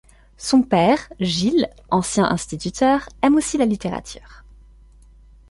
Son 0.39 0.63
père, 0.63 0.97
Gilles, 1.19 1.69
ancien 1.91 2.25
instituteur, 2.25 3.07
aime 3.21 3.35
aussi 3.35 3.59
la 3.59 3.65
littérature. 3.65 4.43